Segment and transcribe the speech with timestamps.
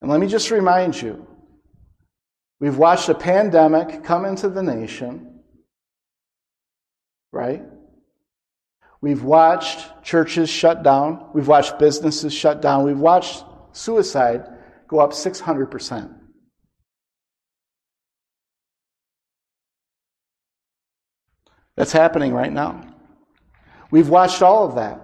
[0.00, 1.26] And let me just remind you
[2.58, 5.40] we've watched a pandemic come into the nation,
[7.32, 7.62] right?
[9.02, 11.30] We've watched churches shut down.
[11.32, 12.84] We've watched businesses shut down.
[12.84, 14.46] We've watched suicide
[14.88, 16.16] go up 600%.
[21.76, 22.82] That's happening right now.
[23.90, 25.00] We've watched all of that.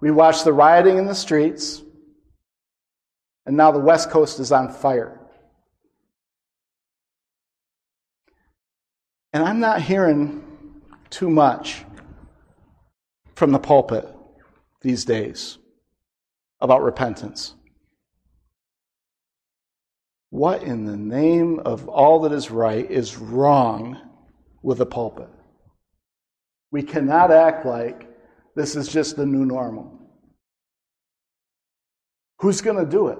[0.00, 1.82] We watched the rioting in the streets,
[3.46, 5.20] and now the West Coast is on fire.
[9.32, 10.42] And I'm not hearing
[11.10, 11.84] too much
[13.34, 14.08] from the pulpit
[14.82, 15.58] these days
[16.60, 17.54] about repentance.
[20.30, 24.00] What in the name of all that is right is wrong
[24.62, 25.28] with the pulpit?
[26.72, 28.08] We cannot act like
[28.56, 29.92] this is just the new normal.
[32.38, 33.18] Who's going to do it?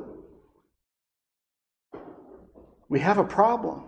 [2.89, 3.85] We have a problem.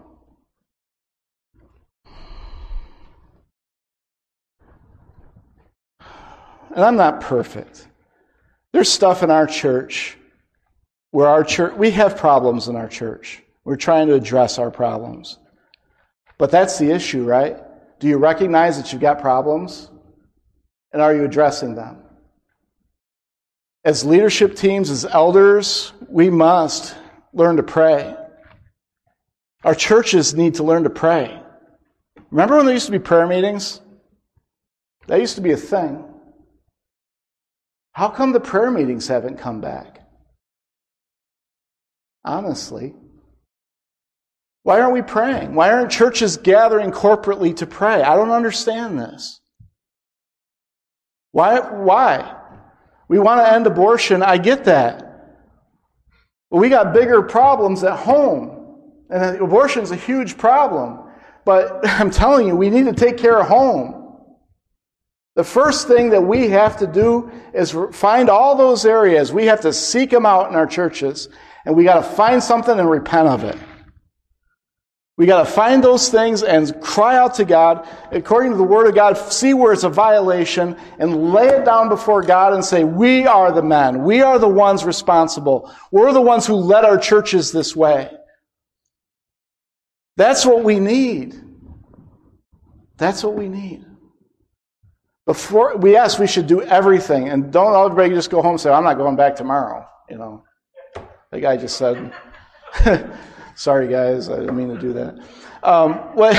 [6.75, 7.89] And I'm not perfect.
[8.73, 10.17] There's stuff in our church
[11.11, 13.43] where our church, we have problems in our church.
[13.65, 15.39] We're trying to address our problems.
[16.39, 17.57] But that's the issue, right?
[17.99, 19.91] Do you recognize that you've got problems?
[20.93, 22.03] And are you addressing them?
[23.85, 26.95] As leadership teams, as elders, we must
[27.33, 28.15] learn to pray.
[29.65, 31.43] Our churches need to learn to pray.
[32.31, 33.81] Remember when there used to be prayer meetings?
[35.07, 36.05] That used to be a thing.
[37.93, 40.07] How come the prayer meetings haven't come back?
[42.25, 42.95] Honestly.
[44.63, 45.55] Why aren't we praying?
[45.55, 48.03] Why aren't churches gathering corporately to pray?
[48.03, 49.41] I don't understand this.
[51.33, 51.59] Why?
[51.59, 52.37] Why?
[53.09, 54.23] We want to end abortion.
[54.23, 55.05] I get that.
[56.51, 58.58] But we got bigger problems at home.
[59.11, 61.01] And abortion is a huge problem.
[61.45, 63.95] But I'm telling you, we need to take care of home.
[65.35, 69.33] The first thing that we have to do is find all those areas.
[69.33, 71.29] We have to seek them out in our churches.
[71.65, 73.57] And we got to find something and repent of it.
[75.17, 78.87] We got to find those things and cry out to God according to the Word
[78.87, 82.85] of God, see where it's a violation, and lay it down before God and say,
[82.85, 84.05] We are the men.
[84.05, 85.73] We are the ones responsible.
[85.91, 88.11] We're the ones who led our churches this way.
[90.19, 91.41] That's what we need.
[92.97, 93.87] That's what we need.
[95.27, 98.73] Before we yes, we should do everything, and don't everybody just go home and say,
[98.73, 100.45] "I'm not going back tomorrow." You know,
[101.31, 102.13] the guy just said.
[103.55, 105.19] Sorry, guys, I didn't mean to do that.
[105.63, 106.37] Um, what,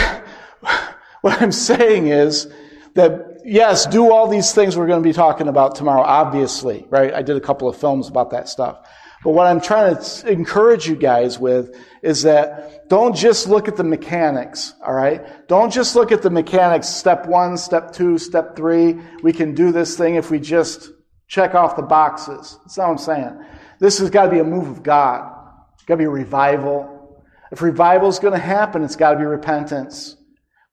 [1.22, 2.48] what I'm saying is
[2.96, 7.14] that, yes, do all these things we're going to be talking about tomorrow, obviously, right?
[7.14, 8.88] I did a couple of films about that stuff.
[9.24, 13.76] But what I'm trying to encourage you guys with is that don't just look at
[13.76, 15.48] the mechanics, all right?
[15.48, 18.98] Don't just look at the mechanics, step one, step two, step three.
[19.22, 20.92] We can do this thing if we just
[21.28, 22.58] check off the boxes.
[22.64, 23.46] That's not what I'm saying.
[23.80, 25.32] This has got to be a move of God.
[25.76, 27.24] It's got to be a revival.
[27.52, 30.16] If revival is going to happen, it's got to be repentance.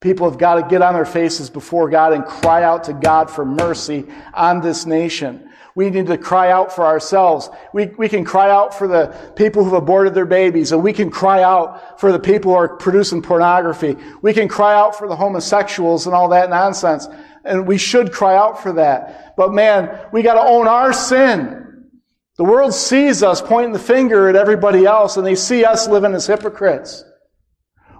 [0.00, 3.30] People have got to get on their faces before God and cry out to God
[3.30, 5.50] for mercy on this nation.
[5.74, 7.50] We need to cry out for ourselves.
[7.72, 11.10] We, we can cry out for the people who've aborted their babies, and we can
[11.10, 13.96] cry out for the people who are producing pornography.
[14.22, 17.08] We can cry out for the homosexuals and all that nonsense.
[17.44, 19.34] And we should cry out for that.
[19.36, 21.88] But man, we got to own our sin.
[22.36, 26.12] The world sees us pointing the finger at everybody else and they see us living
[26.12, 27.02] as hypocrites.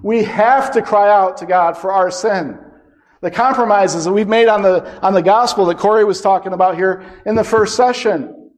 [0.03, 2.59] We have to cry out to God for our sin.
[3.23, 6.77] The compromises that we've made on the, on the gospel that Corey was talking about
[6.77, 8.53] here in the first session.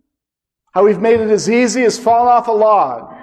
[0.72, 3.14] How we've made it as easy as falling off a log.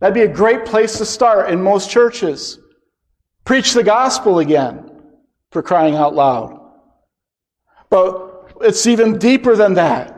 [0.00, 2.58] That'd be a great place to start in most churches.
[3.44, 4.90] Preach the gospel again
[5.50, 6.58] for crying out loud.
[7.90, 10.14] But it's even deeper than that.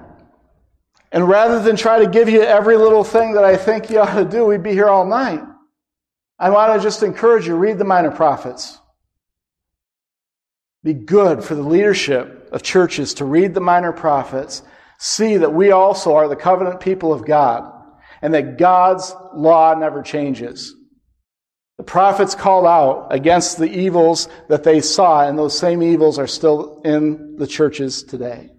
[1.12, 4.14] And rather than try to give you every little thing that I think you ought
[4.14, 5.42] to do, we'd be here all night.
[6.40, 8.78] I want to just encourage you, read the minor prophets.
[10.82, 14.62] Be good for the leadership of churches to read the minor prophets,
[14.98, 17.70] see that we also are the covenant people of God,
[18.22, 20.74] and that God's law never changes.
[21.76, 26.26] The prophets called out against the evils that they saw, and those same evils are
[26.26, 28.50] still in the churches today.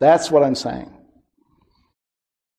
[0.00, 0.90] That's what I'm saying.